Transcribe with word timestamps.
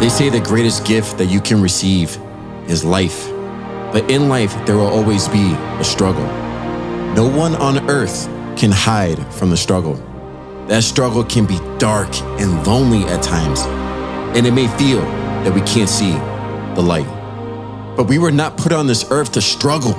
They 0.00 0.08
say 0.08 0.30
the 0.30 0.40
greatest 0.40 0.86
gift 0.86 1.18
that 1.18 1.26
you 1.26 1.42
can 1.42 1.60
receive 1.60 2.18
is 2.66 2.82
life. 2.82 3.28
But 3.92 4.10
in 4.10 4.30
life, 4.30 4.54
there 4.64 4.76
will 4.76 4.86
always 4.86 5.28
be 5.28 5.52
a 5.52 5.84
struggle. 5.84 6.24
No 7.14 7.28
one 7.28 7.54
on 7.56 7.90
earth 7.90 8.24
can 8.56 8.70
hide 8.70 9.18
from 9.34 9.50
the 9.50 9.58
struggle. 9.58 9.96
That 10.68 10.84
struggle 10.84 11.22
can 11.22 11.44
be 11.44 11.58
dark 11.76 12.08
and 12.40 12.66
lonely 12.66 13.04
at 13.12 13.22
times, 13.22 13.60
and 14.34 14.46
it 14.46 14.52
may 14.52 14.68
feel 14.78 15.02
that 15.02 15.52
we 15.52 15.60
can't 15.62 15.90
see 15.90 16.12
the 16.74 16.80
light. 16.82 17.06
But 17.94 18.04
we 18.04 18.16
were 18.16 18.32
not 18.32 18.56
put 18.56 18.72
on 18.72 18.86
this 18.86 19.04
earth 19.10 19.32
to 19.32 19.42
struggle. 19.42 19.92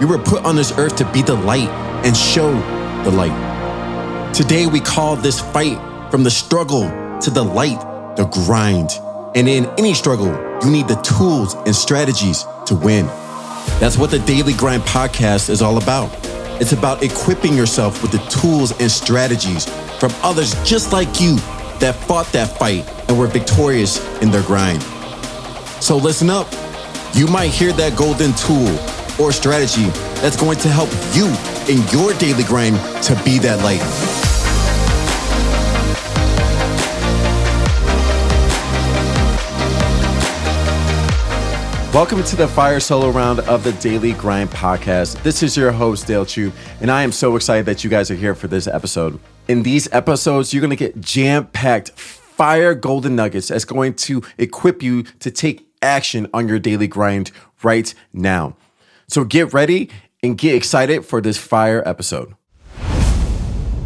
We 0.00 0.06
were 0.06 0.18
put 0.18 0.46
on 0.46 0.56
this 0.56 0.72
earth 0.78 0.96
to 0.96 1.12
be 1.12 1.20
the 1.20 1.34
light 1.34 1.68
and 2.06 2.16
show 2.16 2.52
the 3.04 3.10
light. 3.10 4.32
Today, 4.32 4.66
we 4.66 4.80
call 4.80 5.14
this 5.14 5.40
fight 5.40 5.78
from 6.10 6.24
the 6.24 6.30
struggle 6.30 6.88
to 7.20 7.30
the 7.30 7.42
light, 7.42 7.80
the 8.16 8.24
grind. 8.24 8.92
And 9.36 9.50
in 9.50 9.66
any 9.76 9.92
struggle, 9.92 10.28
you 10.64 10.70
need 10.70 10.88
the 10.88 10.94
tools 11.02 11.52
and 11.66 11.76
strategies 11.76 12.46
to 12.64 12.74
win. 12.74 13.04
That's 13.78 13.98
what 13.98 14.10
the 14.10 14.18
Daily 14.20 14.54
Grind 14.54 14.82
podcast 14.84 15.50
is 15.50 15.60
all 15.60 15.76
about. 15.76 16.10
It's 16.58 16.72
about 16.72 17.02
equipping 17.02 17.54
yourself 17.54 18.00
with 18.00 18.12
the 18.12 18.30
tools 18.30 18.72
and 18.80 18.90
strategies 18.90 19.66
from 19.98 20.10
others 20.22 20.54
just 20.64 20.90
like 20.90 21.20
you 21.20 21.36
that 21.80 21.94
fought 22.06 22.32
that 22.32 22.56
fight 22.58 22.90
and 23.10 23.18
were 23.18 23.26
victorious 23.26 24.00
in 24.22 24.30
their 24.30 24.42
grind. 24.42 24.82
So 25.82 25.98
listen 25.98 26.30
up. 26.30 26.46
You 27.12 27.26
might 27.26 27.50
hear 27.50 27.74
that 27.74 27.94
golden 27.94 28.32
tool 28.32 28.72
or 29.22 29.32
strategy 29.32 29.90
that's 30.22 30.38
going 30.38 30.58
to 30.60 30.68
help 30.68 30.88
you 31.12 31.26
in 31.68 31.86
your 31.90 32.14
daily 32.14 32.44
grind 32.44 32.76
to 33.02 33.14
be 33.22 33.38
that 33.40 33.62
light. 33.62 34.15
Welcome 41.96 42.24
to 42.24 42.36
the 42.36 42.46
Fire 42.46 42.78
Solo 42.78 43.08
round 43.08 43.40
of 43.40 43.64
the 43.64 43.72
Daily 43.72 44.12
Grind 44.12 44.50
podcast. 44.50 45.22
This 45.22 45.42
is 45.42 45.56
your 45.56 45.72
host, 45.72 46.06
Dale 46.06 46.26
Chu, 46.26 46.52
and 46.82 46.90
I 46.90 47.02
am 47.02 47.10
so 47.10 47.36
excited 47.36 47.64
that 47.64 47.84
you 47.84 47.88
guys 47.88 48.10
are 48.10 48.14
here 48.14 48.34
for 48.34 48.48
this 48.48 48.66
episode. 48.66 49.18
In 49.48 49.62
these 49.62 49.90
episodes, 49.94 50.52
you're 50.52 50.60
going 50.60 50.68
to 50.68 50.76
get 50.76 51.00
jam 51.00 51.46
packed 51.46 51.92
fire 51.92 52.74
golden 52.74 53.16
nuggets 53.16 53.48
that's 53.48 53.64
going 53.64 53.94
to 53.94 54.22
equip 54.36 54.82
you 54.82 55.04
to 55.20 55.30
take 55.30 55.66
action 55.80 56.28
on 56.34 56.48
your 56.48 56.58
daily 56.58 56.86
grind 56.86 57.30
right 57.62 57.94
now. 58.12 58.58
So 59.08 59.24
get 59.24 59.54
ready 59.54 59.88
and 60.22 60.36
get 60.36 60.54
excited 60.54 61.02
for 61.02 61.22
this 61.22 61.38
fire 61.38 61.82
episode. 61.88 62.34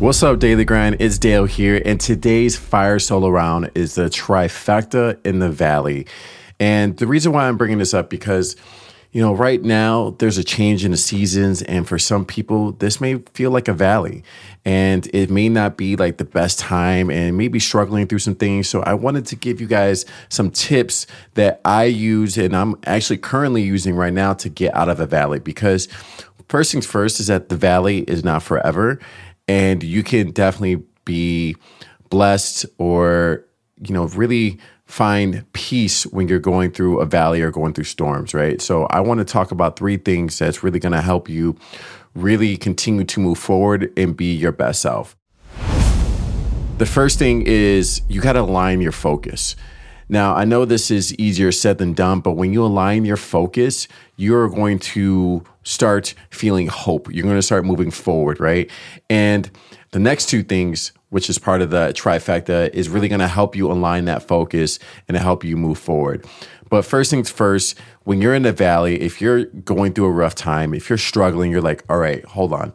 What's 0.00 0.24
up, 0.24 0.40
Daily 0.40 0.64
Grind? 0.64 0.96
It's 0.98 1.18
Dale 1.18 1.44
here, 1.44 1.80
and 1.84 2.00
today's 2.00 2.56
fire 2.56 2.98
solo 2.98 3.28
round 3.28 3.70
is 3.76 3.94
the 3.94 4.06
trifecta 4.06 5.24
in 5.24 5.38
the 5.38 5.50
valley. 5.50 6.08
And 6.62 6.96
the 6.96 7.08
reason 7.08 7.32
why 7.32 7.48
I'm 7.48 7.56
bringing 7.56 7.78
this 7.78 7.92
up 7.92 8.08
because 8.08 8.54
you 9.10 9.20
know, 9.20 9.34
right 9.34 9.62
now 9.62 10.14
there's 10.20 10.38
a 10.38 10.44
change 10.44 10.86
in 10.86 10.92
the 10.92 10.96
seasons, 10.96 11.60
and 11.60 11.86
for 11.86 11.98
some 11.98 12.24
people, 12.24 12.72
this 12.72 12.98
may 12.98 13.16
feel 13.34 13.50
like 13.50 13.68
a 13.68 13.74
valley, 13.74 14.24
and 14.64 15.06
it 15.12 15.28
may 15.28 15.50
not 15.50 15.76
be 15.76 15.96
like 15.96 16.16
the 16.16 16.24
best 16.24 16.58
time, 16.58 17.10
and 17.10 17.36
maybe 17.36 17.58
struggling 17.58 18.06
through 18.06 18.20
some 18.20 18.34
things. 18.34 18.70
So, 18.70 18.80
I 18.84 18.94
wanted 18.94 19.26
to 19.26 19.36
give 19.36 19.60
you 19.60 19.66
guys 19.66 20.06
some 20.30 20.50
tips 20.50 21.06
that 21.34 21.60
I 21.66 21.84
use, 21.84 22.38
and 22.38 22.56
I'm 22.56 22.76
actually 22.86 23.18
currently 23.18 23.60
using 23.60 23.96
right 23.96 24.14
now 24.14 24.32
to 24.32 24.48
get 24.48 24.74
out 24.74 24.88
of 24.88 24.98
a 24.98 25.04
valley. 25.06 25.40
Because 25.40 25.88
first 26.48 26.72
things 26.72 26.86
first 26.86 27.20
is 27.20 27.26
that 27.26 27.50
the 27.50 27.56
valley 27.56 28.04
is 28.04 28.24
not 28.24 28.42
forever, 28.42 28.98
and 29.46 29.82
you 29.82 30.02
can 30.02 30.30
definitely 30.30 30.82
be 31.04 31.54
blessed 32.08 32.64
or 32.78 33.44
you 33.82 33.92
know 33.92 34.06
really 34.06 34.58
find 34.86 35.44
peace 35.52 36.04
when 36.06 36.28
you're 36.28 36.38
going 36.38 36.70
through 36.70 37.00
a 37.00 37.06
valley 37.06 37.40
or 37.40 37.50
going 37.50 37.72
through 37.72 37.84
storms, 37.84 38.34
right? 38.34 38.60
So 38.60 38.84
I 38.86 39.00
want 39.00 39.18
to 39.18 39.24
talk 39.24 39.50
about 39.50 39.76
three 39.76 39.96
things 39.96 40.38
that's 40.38 40.62
really 40.62 40.78
going 40.78 40.92
to 40.92 41.00
help 41.00 41.28
you 41.28 41.56
really 42.14 42.56
continue 42.56 43.04
to 43.04 43.20
move 43.20 43.38
forward 43.38 43.92
and 43.96 44.16
be 44.16 44.34
your 44.34 44.52
best 44.52 44.82
self. 44.82 45.16
The 46.78 46.86
first 46.86 47.18
thing 47.18 47.42
is 47.46 48.02
you 48.08 48.20
got 48.20 48.32
to 48.32 48.40
align 48.40 48.80
your 48.80 48.92
focus. 48.92 49.56
Now, 50.08 50.34
I 50.34 50.44
know 50.44 50.64
this 50.64 50.90
is 50.90 51.14
easier 51.14 51.52
said 51.52 51.78
than 51.78 51.94
done, 51.94 52.20
but 52.20 52.32
when 52.32 52.52
you 52.52 52.64
align 52.64 53.04
your 53.04 53.16
focus, 53.16 53.88
you're 54.16 54.48
going 54.48 54.78
to 54.80 55.42
start 55.62 56.14
feeling 56.28 56.66
hope. 56.66 57.10
You're 57.10 57.22
going 57.22 57.36
to 57.36 57.42
start 57.42 57.64
moving 57.64 57.90
forward, 57.90 58.40
right? 58.40 58.70
And 59.08 59.50
the 59.92 59.98
next 59.98 60.28
two 60.28 60.42
things 60.42 60.92
which 61.12 61.28
is 61.28 61.38
part 61.38 61.60
of 61.60 61.68
the 61.68 61.92
trifecta, 61.94 62.70
is 62.72 62.88
really 62.88 63.06
going 63.06 63.20
to 63.20 63.28
help 63.28 63.54
you 63.54 63.70
align 63.70 64.06
that 64.06 64.26
focus 64.26 64.78
and 65.08 65.16
help 65.18 65.44
you 65.44 65.58
move 65.58 65.76
forward. 65.76 66.24
But 66.70 66.86
first 66.86 67.10
things 67.10 67.30
first, 67.30 67.78
when 68.04 68.22
you're 68.22 68.34
in 68.34 68.44
the 68.44 68.52
valley, 68.52 68.98
if 68.98 69.20
you're 69.20 69.44
going 69.44 69.92
through 69.92 70.06
a 70.06 70.10
rough 70.10 70.34
time, 70.34 70.72
if 70.72 70.88
you're 70.88 70.96
struggling, 70.96 71.50
you're 71.50 71.60
like, 71.60 71.84
all 71.90 71.98
right, 71.98 72.24
hold 72.24 72.54
on. 72.54 72.72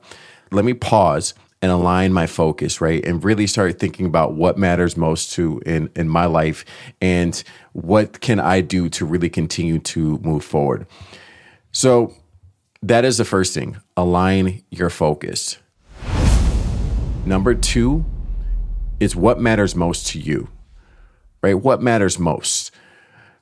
Let 0.52 0.66
me 0.66 0.76
pause 0.76 1.34
and 1.64 1.72
align 1.72 2.14
my 2.14 2.28
focus, 2.28 2.80
right? 2.80 3.04
And 3.04 3.24
really 3.24 3.48
start 3.48 3.80
thinking 3.80 4.06
about 4.06 4.36
what 4.36 4.56
matters 4.56 4.96
most 4.96 5.32
to 5.32 5.60
in 5.66 5.90
in 5.96 6.08
my 6.08 6.28
life 6.28 6.64
and 7.02 7.44
what 7.74 8.22
can 8.22 8.40
I 8.40 8.62
do 8.62 8.88
to 8.90 9.04
really 9.04 9.32
continue 9.32 9.80
to 9.80 10.20
move 10.20 10.46
forward. 10.46 10.86
So 11.72 12.14
that 12.84 13.04
is 13.04 13.18
the 13.18 13.26
first 13.26 13.56
thing. 13.56 13.78
Align 13.98 14.62
your 14.70 14.92
focus. 14.92 15.58
Number 17.26 17.56
2 17.56 18.06
is 19.00 19.16
what 19.16 19.40
matters 19.40 19.76
most 19.76 20.08
to 20.08 20.20
you, 20.20 20.50
right? 21.42 21.56
What 21.56 21.82
matters 21.82 22.18
most, 22.18 22.72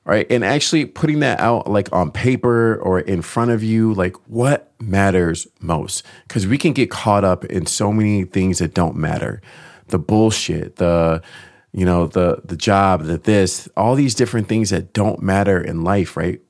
right? 0.04 0.28
And 0.30 0.44
actually 0.44 0.86
putting 0.86 1.20
that 1.20 1.40
out 1.40 1.70
like 1.70 1.92
on 1.94 2.12
paper 2.12 2.76
or 2.78 3.00
in 3.00 3.22
front 3.22 3.52
of 3.52 3.64
you, 3.64 3.94
like 3.94 4.16
what 4.28 4.74
matters 4.80 5.48
most? 5.60 6.04
Because 6.28 6.46
we 6.48 6.58
can 6.58 6.74
get 6.74 6.90
caught 6.90 7.24
up 7.24 7.46
in 7.46 7.66
so 7.66 7.92
many 7.92 8.24
things 8.24 8.60
that 8.60 8.74
don't 8.74 8.96
matter 8.96 9.42
the 9.88 10.00
bullshit, 10.00 10.78
the, 10.78 11.22
you 11.72 11.86
know, 11.86 12.08
the, 12.08 12.42
the 12.44 12.58
job, 12.58 13.04
the 13.04 13.18
this, 13.18 13.70
all 13.78 13.96
these 13.96 14.16
different 14.16 14.48
things 14.48 14.72
that 14.72 14.94
don't 14.94 15.22
matter 15.22 15.62
in 15.62 15.84
life, 15.84 16.18
right? 16.18 16.42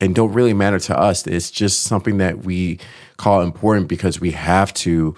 And 0.00 0.14
don't 0.14 0.32
really 0.32 0.54
matter 0.54 0.78
to 0.78 0.98
us. 0.98 1.26
It's 1.26 1.50
just 1.50 1.82
something 1.82 2.18
that 2.18 2.44
we 2.44 2.78
call 3.16 3.42
important 3.42 3.88
because 3.88 4.20
we 4.20 4.30
have 4.30 4.72
to 4.74 5.14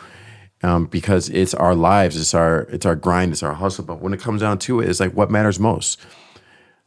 um, 0.63 0.87
because 0.87 1.29
it's 1.29 1.55
our 1.55 1.75
lives, 1.75 2.17
it's 2.17 2.35
our 2.35 2.61
it's 2.71 2.87
our 2.87 2.97
grind, 2.97 3.33
it's 3.33 3.43
our 3.43 3.55
hustle. 3.55 3.85
But 3.85 4.01
when 4.01 4.15
it 4.15 4.21
comes 4.21 4.41
down 4.41 4.59
to 4.61 4.81
it, 4.81 4.89
it's 4.89 5.01
like 5.01 5.13
what 5.13 5.31
matters 5.31 5.59
most. 5.59 6.01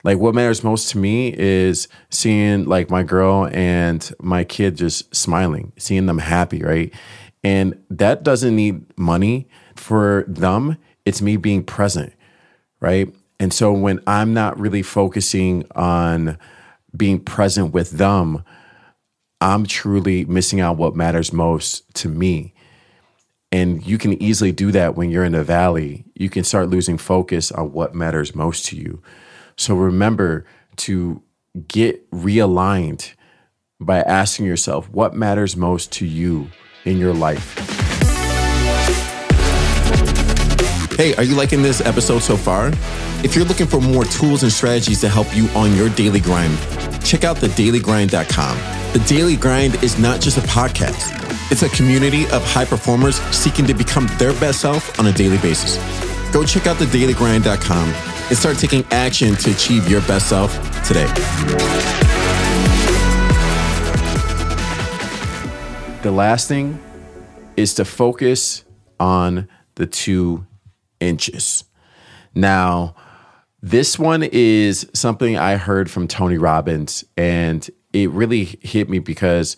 Like 0.03 0.19
what 0.19 0.35
matters 0.35 0.63
most 0.63 0.89
to 0.91 0.99
me 0.99 1.33
is 1.35 1.87
seeing 2.09 2.65
like 2.65 2.89
my 2.89 3.03
girl 3.03 3.47
and 3.51 4.13
my 4.21 4.43
kid 4.43 4.77
just 4.77 5.13
smiling, 5.15 5.73
seeing 5.77 6.05
them 6.05 6.19
happy, 6.19 6.61
right? 6.61 6.93
And 7.43 7.83
that 7.89 8.23
doesn't 8.23 8.55
need 8.55 8.85
money 8.97 9.47
for 9.75 10.25
them. 10.27 10.77
It's 11.05 11.21
me 11.21 11.37
being 11.37 11.63
present, 11.63 12.13
right? 12.79 13.11
And 13.39 13.53
so 13.53 13.71
when 13.71 13.99
I'm 14.07 14.33
not 14.33 14.59
really 14.59 14.81
focusing 14.81 15.65
on 15.75 16.37
being 16.95 17.19
present 17.19 17.73
with 17.73 17.91
them, 17.91 18.43
I'm 19.41 19.65
truly 19.65 20.25
missing 20.25 20.59
out 20.59 20.77
what 20.77 20.95
matters 20.95 21.33
most 21.33 21.93
to 21.95 22.09
me. 22.09 22.54
And 23.55 23.87
you 23.87 23.97
can 23.97 24.21
easily 24.21 24.51
do 24.51 24.73
that 24.73 24.97
when 24.97 25.09
you're 25.09 25.23
in 25.23 25.33
a 25.33 25.41
valley. 25.41 26.03
You 26.13 26.29
can 26.29 26.43
start 26.43 26.67
losing 26.67 26.97
focus 26.97 27.53
on 27.53 27.71
what 27.71 27.95
matters 27.95 28.35
most 28.35 28.65
to 28.65 28.75
you. 28.75 29.01
So 29.55 29.75
remember 29.75 30.45
to 30.77 31.23
get 31.69 32.11
realigned 32.11 33.13
by 33.79 33.99
asking 34.01 34.45
yourself 34.45 34.89
what 34.89 35.13
matters 35.13 35.55
most 35.55 35.93
to 35.93 36.05
you 36.05 36.49
in 36.83 36.97
your 36.97 37.13
life. 37.13 37.55
Hey, 40.97 41.15
are 41.15 41.23
you 41.23 41.35
liking 41.35 41.61
this 41.61 41.79
episode 41.79 42.23
so 42.23 42.35
far? 42.35 42.73
If 43.23 43.37
you're 43.37 43.45
looking 43.45 43.67
for 43.67 43.79
more 43.79 44.03
tools 44.03 44.43
and 44.43 44.51
strategies 44.51 44.99
to 44.99 45.07
help 45.07 45.33
you 45.33 45.47
on 45.55 45.73
your 45.77 45.87
daily 45.87 46.19
grind, 46.19 46.57
check 47.05 47.23
out 47.23 47.37
thedailygrind.com. 47.37 48.57
The 48.91 48.99
Daily 49.07 49.37
Grind 49.37 49.81
is 49.81 49.97
not 49.97 50.19
just 50.19 50.37
a 50.37 50.41
podcast. 50.41 51.24
It's 51.51 51.61
a 51.61 51.69
community 51.69 52.23
of 52.29 52.43
high 52.43 52.65
performers 52.65 53.17
seeking 53.31 53.67
to 53.67 53.75
become 53.75 54.07
their 54.17 54.33
best 54.33 54.61
self 54.61 54.99
on 54.99 55.05
a 55.05 55.11
daily 55.11 55.37
basis. 55.37 55.77
Go 56.33 56.43
check 56.43 56.65
out 56.65 56.77
thedailygrind.com 56.77 57.89
and 57.89 58.37
start 58.37 58.57
taking 58.57 58.83
action 58.89 59.35
to 59.35 59.51
achieve 59.51 59.87
your 59.87 60.01
best 60.01 60.27
self 60.27 60.51
today. 60.87 61.05
The 66.01 66.11
last 66.11 66.47
thing 66.47 66.79
is 67.55 67.75
to 67.75 67.85
focus 67.85 68.63
on 68.99 69.47
the 69.75 69.85
two 69.85 70.47
inches. 70.99 71.63
Now, 72.33 72.95
this 73.61 73.99
one 73.99 74.23
is 74.23 74.89
something 74.93 75.37
I 75.37 75.57
heard 75.57 75.91
from 75.91 76.07
Tony 76.07 76.39
Robbins, 76.39 77.05
and 77.15 77.69
it 77.93 78.09
really 78.09 78.45
hit 78.61 78.89
me 78.89 78.97
because 78.97 79.55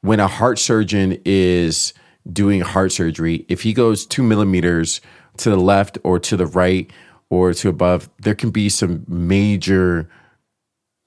when 0.00 0.20
a 0.20 0.28
heart 0.28 0.58
surgeon 0.58 1.20
is 1.24 1.92
doing 2.30 2.60
heart 2.60 2.92
surgery, 2.92 3.44
if 3.48 3.62
he 3.62 3.72
goes 3.72 4.06
two 4.06 4.22
millimeters 4.22 5.00
to 5.38 5.50
the 5.50 5.56
left 5.56 5.98
or 6.02 6.18
to 6.18 6.36
the 6.36 6.46
right, 6.46 6.90
or 7.30 7.52
to 7.52 7.68
above, 7.68 8.08
there 8.20 8.34
can 8.34 8.50
be 8.50 8.68
some 8.68 9.04
major, 9.06 10.08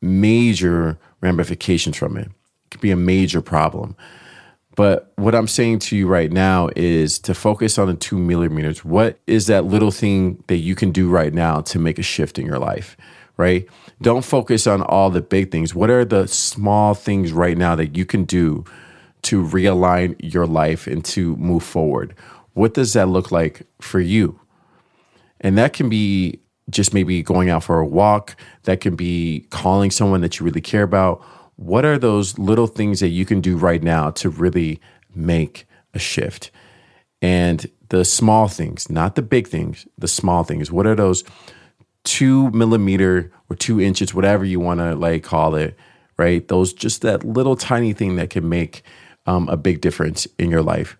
major 0.02 1.00
ramifications 1.22 1.98
from 1.98 2.18
it. 2.18 2.28
It 2.28 2.72
could 2.72 2.82
be 2.82 2.92
a 2.92 2.96
major 2.96 3.42
problem. 3.42 3.96
But 4.76 5.12
what 5.18 5.36
I'm 5.36 5.48
saying 5.48 5.80
to 5.80 5.98
you 5.98 6.08
right 6.08 6.32
now 6.32 6.70
is 6.76 7.20
to 7.20 7.34
focus 7.34 7.78
on 7.78 7.88
the 7.88 7.94
two 7.94 8.18
millimeters. 8.18 8.86
What 8.86 9.20
is 9.28 9.48
that 9.48 9.66
little 9.66 9.92
thing 9.92 10.44
that 10.48 10.58
you 10.58 10.76
can 10.76 10.92
do 10.92 11.10
right 11.10 11.34
now 11.34 11.62
to 11.62 11.80
make 11.80 12.00
a 12.00 12.04
shift 12.04 12.40
in 12.40 12.46
your 12.46 12.60
life? 12.60 12.96
Right? 13.38 13.68
Don't 14.02 14.24
focus 14.24 14.68
on 14.68 14.82
all 14.84 15.10
the 15.10 15.22
big 15.22 15.52
things. 15.52 15.74
What 15.74 15.90
are 15.90 16.06
the 16.06 16.28
small 16.28 16.94
things 16.94 17.34
right 17.34 17.58
now 17.58 17.76
that 17.76 17.98
you 17.98 18.06
can 18.06 18.24
do 18.24 18.64
to 19.24 19.44
realign 19.44 20.16
your 20.20 20.46
life 20.46 20.88
and 20.88 21.04
to 21.06 21.36
move 21.38 21.64
forward? 21.64 22.16
What 22.54 22.74
does 22.74 22.94
that 22.94 23.08
look 23.10 23.32
like 23.32 23.64
for 23.80 24.00
you? 24.00 24.40
And 25.40 25.58
that 25.58 25.74
can 25.74 25.90
be 25.90 26.40
just 26.70 26.94
maybe 26.94 27.22
going 27.22 27.50
out 27.50 27.64
for 27.64 27.80
a 27.80 27.86
walk, 27.86 28.36
that 28.64 28.80
can 28.80 28.96
be 28.96 29.48
calling 29.50 29.92
someone 29.92 30.22
that 30.22 30.40
you 30.40 30.46
really 30.46 30.62
care 30.62 30.84
about 30.84 31.24
what 31.56 31.86
are 31.86 31.98
those 31.98 32.38
little 32.38 32.68
things 32.68 33.00
that 33.00 33.09
you 33.09 33.25
can 33.25 33.42
do 33.42 33.57
right 33.57 33.83
now 33.83 34.12
to 34.12 34.30
really 34.30 34.80
make 35.13 35.68
a 35.94 36.00
shift? 36.00 36.51
And 37.21 37.69
the 37.89 38.03
small 38.06 38.48
things, 38.48 38.89
not 38.89 39.15
the 39.15 39.21
big 39.21 39.48
things, 39.48 39.86
the 39.98 40.07
small 40.07 40.44
things. 40.44 40.71
What 40.71 40.88
are 40.88 40.95
those 40.95 41.24
two 42.03 42.50
millimeter 42.51 43.31
or 43.50 43.56
two 43.56 43.80
inches, 43.80 44.13
whatever 44.13 44.45
you 44.45 44.59
want 44.59 44.80
to 44.80 44.95
like 44.95 45.24
call 45.24 45.56
it, 45.56 45.77
right? 46.18 46.48
Those 46.48 46.74
just 46.74 47.01
that 47.01 47.24
little 47.24 47.56
tiny 47.56 47.94
thing 47.94 48.15
that 48.15 48.30
can 48.30 48.48
make 48.48 48.83
um, 49.25 49.48
a 49.50 49.57
big 49.57 49.81
difference 49.81 50.27
in 50.39 50.50
your 50.50 50.63
life. 50.63 50.98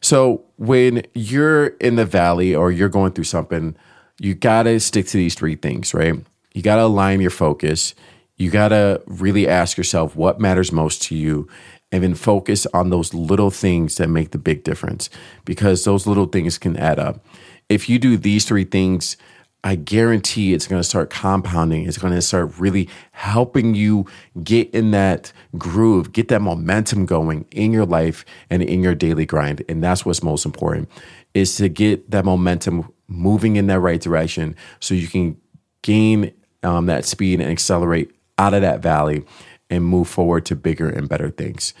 So 0.00 0.44
when 0.56 1.02
you're 1.14 1.66
in 1.66 1.96
the 1.96 2.04
valley 2.04 2.54
or 2.54 2.70
you're 2.70 2.88
going 2.88 3.12
through 3.12 3.24
something, 3.24 3.76
you 4.20 4.34
got 4.34 4.64
to 4.64 4.78
stick 4.80 5.06
to 5.08 5.16
these 5.16 5.34
three 5.34 5.56
things, 5.56 5.92
right? 5.94 6.14
You 6.52 6.62
got 6.62 6.76
to 6.76 6.82
align 6.82 7.20
your 7.20 7.30
focus 7.30 7.94
you 8.36 8.50
got 8.50 8.68
to 8.68 9.02
really 9.06 9.48
ask 9.48 9.76
yourself 9.76 10.16
what 10.16 10.40
matters 10.40 10.72
most 10.72 11.02
to 11.02 11.14
you 11.14 11.48
and 11.92 12.02
then 12.02 12.14
focus 12.14 12.66
on 12.74 12.90
those 12.90 13.14
little 13.14 13.50
things 13.50 13.96
that 13.96 14.08
make 14.08 14.32
the 14.32 14.38
big 14.38 14.64
difference 14.64 15.08
because 15.44 15.84
those 15.84 16.06
little 16.06 16.26
things 16.26 16.58
can 16.58 16.76
add 16.76 16.98
up. 16.98 17.24
If 17.68 17.88
you 17.88 17.98
do 17.98 18.16
these 18.16 18.44
three 18.44 18.64
things, 18.64 19.16
I 19.62 19.76
guarantee 19.76 20.52
it's 20.52 20.66
going 20.66 20.80
to 20.80 20.86
start 20.86 21.08
compounding. 21.08 21.86
It's 21.86 21.96
going 21.96 22.12
to 22.12 22.20
start 22.20 22.58
really 22.58 22.88
helping 23.12 23.74
you 23.74 24.06
get 24.42 24.68
in 24.74 24.90
that 24.90 25.32
groove, 25.56 26.12
get 26.12 26.28
that 26.28 26.42
momentum 26.42 27.06
going 27.06 27.46
in 27.50 27.72
your 27.72 27.86
life 27.86 28.26
and 28.50 28.62
in 28.62 28.82
your 28.82 28.94
daily 28.94 29.24
grind. 29.24 29.62
And 29.68 29.82
that's 29.82 30.04
what's 30.04 30.22
most 30.22 30.44
important 30.44 30.90
is 31.32 31.56
to 31.56 31.68
get 31.68 32.10
that 32.10 32.26
momentum 32.26 32.92
moving 33.08 33.56
in 33.56 33.68
that 33.68 33.80
right 33.80 34.00
direction 34.00 34.54
so 34.80 34.94
you 34.94 35.08
can 35.08 35.36
gain 35.82 36.32
um, 36.62 36.86
that 36.86 37.04
speed 37.04 37.40
and 37.40 37.50
accelerate 37.50 38.13
out 38.38 38.54
of 38.54 38.62
that 38.62 38.80
valley 38.80 39.24
and 39.70 39.84
move 39.84 40.08
forward 40.08 40.44
to 40.46 40.56
bigger 40.56 40.88
and 40.88 41.08
better 41.08 41.30
things. 41.30 41.74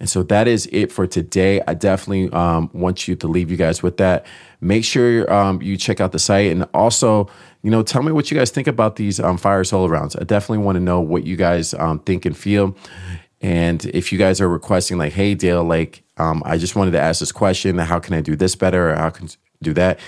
And 0.00 0.08
so 0.08 0.22
that 0.24 0.46
is 0.46 0.68
it 0.70 0.92
for 0.92 1.06
today. 1.06 1.60
I 1.66 1.74
definitely 1.74 2.30
um, 2.32 2.70
want 2.72 3.08
you 3.08 3.16
to 3.16 3.26
leave 3.26 3.50
you 3.50 3.56
guys 3.56 3.82
with 3.82 3.96
that. 3.96 4.26
Make 4.60 4.84
sure 4.84 5.32
um, 5.32 5.60
you 5.60 5.76
check 5.76 6.00
out 6.00 6.12
the 6.12 6.18
site 6.20 6.52
and 6.52 6.68
also, 6.72 7.28
you 7.62 7.70
know, 7.70 7.82
tell 7.82 8.02
me 8.02 8.12
what 8.12 8.30
you 8.30 8.36
guys 8.36 8.50
think 8.50 8.68
about 8.68 8.96
these 8.96 9.18
um, 9.18 9.36
fire 9.36 9.64
solo 9.64 9.88
rounds. 9.88 10.14
I 10.14 10.22
definitely 10.22 10.64
want 10.64 10.76
to 10.76 10.80
know 10.80 11.00
what 11.00 11.24
you 11.24 11.36
guys 11.36 11.74
um, 11.74 11.98
think 12.00 12.26
and 12.26 12.36
feel. 12.36 12.76
And 13.40 13.84
if 13.86 14.12
you 14.12 14.18
guys 14.18 14.40
are 14.40 14.48
requesting, 14.48 14.98
like, 14.98 15.12
hey, 15.12 15.34
Dale, 15.34 15.64
like, 15.64 16.02
um, 16.16 16.42
I 16.44 16.58
just 16.58 16.76
wanted 16.76 16.92
to 16.92 17.00
ask 17.00 17.20
this 17.20 17.32
question. 17.32 17.78
How 17.78 17.98
can 17.98 18.14
I 18.14 18.20
do 18.20 18.36
this 18.36 18.56
better? 18.56 18.90
Or 18.90 18.96
how 18.96 19.10
can 19.10 19.26
I 19.26 19.30
do 19.62 19.74
that? 19.74 19.98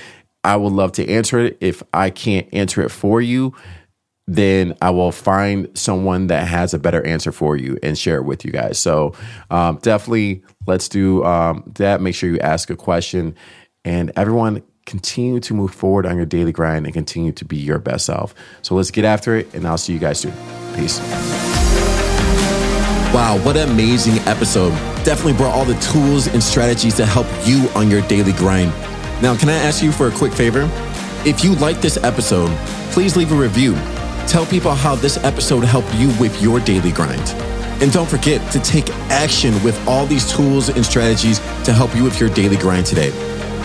I 0.42 0.56
would 0.56 0.72
love 0.72 0.92
to 0.92 1.08
answer 1.08 1.38
it. 1.38 1.58
If 1.60 1.82
I 1.92 2.10
can't 2.10 2.48
answer 2.52 2.80
it 2.82 2.90
for 2.90 3.20
you, 3.20 3.54
then 4.30 4.76
I 4.80 4.90
will 4.90 5.10
find 5.10 5.68
someone 5.76 6.28
that 6.28 6.46
has 6.46 6.72
a 6.72 6.78
better 6.78 7.04
answer 7.04 7.32
for 7.32 7.56
you 7.56 7.78
and 7.82 7.98
share 7.98 8.16
it 8.16 8.22
with 8.22 8.44
you 8.44 8.52
guys. 8.52 8.78
So 8.78 9.12
um, 9.50 9.78
definitely 9.82 10.44
let's 10.68 10.88
do 10.88 11.24
um, 11.24 11.64
that. 11.74 12.00
Make 12.00 12.14
sure 12.14 12.30
you 12.30 12.38
ask 12.38 12.70
a 12.70 12.76
question 12.76 13.34
and 13.84 14.12
everyone 14.14 14.62
continue 14.86 15.40
to 15.40 15.52
move 15.52 15.74
forward 15.74 16.06
on 16.06 16.16
your 16.16 16.26
daily 16.26 16.52
grind 16.52 16.86
and 16.86 16.94
continue 16.94 17.32
to 17.32 17.44
be 17.44 17.56
your 17.56 17.80
best 17.80 18.06
self. 18.06 18.32
So 18.62 18.76
let's 18.76 18.92
get 18.92 19.04
after 19.04 19.36
it 19.36 19.52
and 19.52 19.66
I'll 19.66 19.78
see 19.78 19.92
you 19.92 19.98
guys 19.98 20.20
soon. 20.20 20.32
Peace. 20.76 21.00
Wow, 23.12 23.40
what 23.42 23.56
an 23.56 23.68
amazing 23.68 24.20
episode. 24.28 24.70
Definitely 25.02 25.32
brought 25.32 25.56
all 25.56 25.64
the 25.64 25.78
tools 25.80 26.28
and 26.28 26.40
strategies 26.40 26.94
to 26.98 27.04
help 27.04 27.26
you 27.44 27.68
on 27.74 27.90
your 27.90 28.02
daily 28.02 28.32
grind. 28.32 28.70
Now, 29.20 29.36
can 29.36 29.48
I 29.48 29.54
ask 29.54 29.82
you 29.82 29.90
for 29.90 30.06
a 30.06 30.12
quick 30.12 30.32
favor? 30.32 30.70
If 31.26 31.42
you 31.42 31.56
like 31.56 31.80
this 31.80 31.96
episode, 32.04 32.56
please 32.92 33.16
leave 33.16 33.32
a 33.32 33.34
review 33.34 33.74
Tell 34.26 34.46
people 34.46 34.74
how 34.74 34.94
this 34.94 35.16
episode 35.24 35.64
helped 35.64 35.92
you 35.94 36.08
with 36.20 36.40
your 36.40 36.60
daily 36.60 36.92
grind. 36.92 37.34
And 37.82 37.92
don't 37.92 38.08
forget 38.08 38.52
to 38.52 38.60
take 38.60 38.88
action 39.10 39.52
with 39.64 39.76
all 39.88 40.06
these 40.06 40.30
tools 40.30 40.68
and 40.68 40.84
strategies 40.84 41.38
to 41.64 41.72
help 41.72 41.94
you 41.96 42.04
with 42.04 42.20
your 42.20 42.28
daily 42.30 42.56
grind 42.56 42.86
today. 42.86 43.10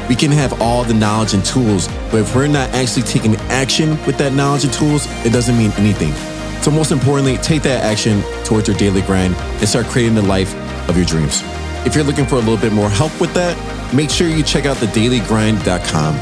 We 0.08 0.16
can 0.16 0.32
have 0.32 0.62
all 0.62 0.84
the 0.84 0.94
knowledge 0.94 1.34
and 1.34 1.44
tools, 1.44 1.88
but 2.12 2.22
if 2.22 2.36
we're 2.36 2.48
not 2.48 2.70
actually 2.70 3.04
taking 3.04 3.36
action 3.50 3.98
with 4.06 4.18
that 4.18 4.34
knowledge 4.34 4.64
and 4.64 4.74
tools, 4.74 5.08
it 5.26 5.34
doesn't 5.34 5.58
mean 5.58 5.72
anything. 5.74 6.14
So, 6.62 6.72
most 6.72 6.92
importantly, 6.92 7.38
take 7.38 7.64
that 7.64 7.84
action 7.84 8.24
towards 8.44 8.68
your 8.68 8.78
daily 8.78 9.02
grind 9.02 9.36
and 9.36 9.68
start 9.68 9.88
creating 9.88 10.16
the 10.16 10.22
life 10.22 10.56
of 10.90 10.96
your 10.96 11.06
dreams. 11.06 11.42
If 11.86 11.96
you're 11.96 12.04
looking 12.04 12.26
for 12.26 12.36
a 12.36 12.40
little 12.40 12.58
bit 12.58 12.72
more 12.72 12.90
help 12.90 13.20
with 13.20 13.34
that, 13.34 13.58
make 13.94 14.10
sure 14.10 14.28
you 14.28 14.44
check 14.44 14.66
out 14.66 14.78
thedailygrind.com. 14.78 16.16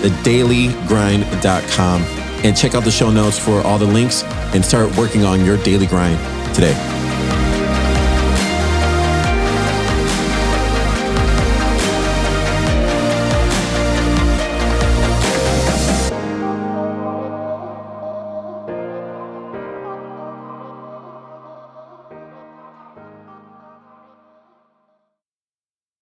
Thedailygrind.com 0.00 2.29
and 2.44 2.56
check 2.56 2.74
out 2.74 2.84
the 2.84 2.90
show 2.90 3.10
notes 3.10 3.38
for 3.38 3.60
all 3.62 3.78
the 3.78 3.86
links 3.86 4.24
and 4.54 4.64
start 4.64 4.94
working 4.96 5.24
on 5.24 5.44
your 5.44 5.56
daily 5.58 5.86
grind 5.86 6.18
today. 6.54 6.99